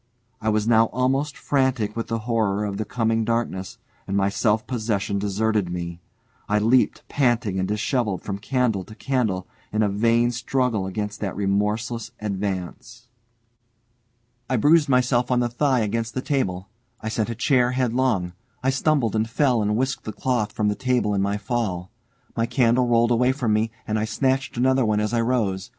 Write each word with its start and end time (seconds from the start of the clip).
I 0.41 0.49
was 0.49 0.67
now 0.67 0.85
almost 0.87 1.37
frantic 1.37 1.95
with 1.95 2.07
the 2.07 2.17
horror 2.25 2.65
of 2.65 2.77
the 2.77 2.85
coming 2.85 3.23
darkness, 3.23 3.77
and 4.07 4.17
my 4.17 4.29
self 4.29 4.65
possession 4.65 5.19
deserted 5.19 5.69
me. 5.69 6.01
I 6.49 6.57
leaped 6.57 7.07
panting 7.07 7.59
and 7.59 7.67
dishevelled 7.67 8.23
from 8.23 8.39
candle 8.39 8.83
to 8.85 8.95
candle, 8.95 9.45
in 9.71 9.83
a 9.83 9.89
vain 9.89 10.31
struggle 10.31 10.87
against 10.87 11.19
that 11.19 11.35
remorseless 11.35 12.09
advance. 12.19 13.09
I 14.49 14.57
bruised 14.57 14.89
myself 14.89 15.29
on 15.29 15.39
the 15.39 15.49
thigh 15.49 15.81
against 15.81 16.15
the 16.15 16.21
table, 16.23 16.67
I 16.99 17.07
sent 17.07 17.29
a 17.29 17.35
chair 17.35 17.73
headlong, 17.73 18.33
I 18.63 18.71
stumbled 18.71 19.15
and 19.15 19.29
fell 19.29 19.61
and 19.61 19.75
whisked 19.77 20.05
the 20.05 20.13
cloth 20.13 20.51
from 20.51 20.67
the 20.67 20.73
table 20.73 21.13
in 21.13 21.21
my 21.21 21.37
fall. 21.37 21.91
My 22.35 22.47
candle 22.47 22.87
rolled 22.87 23.11
away 23.11 23.33
from 23.33 23.53
me, 23.53 23.69
and 23.87 23.99
I 23.99 24.05
snatched 24.05 24.57
another 24.57 24.91
as 24.99 25.13
I 25.13 25.21
rose. 25.21 25.69